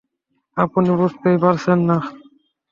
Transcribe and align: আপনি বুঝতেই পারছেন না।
আপনি 0.57 0.89
বুঝতেই 0.99 1.37
পারছেন 1.43 1.79
না। 1.89 1.97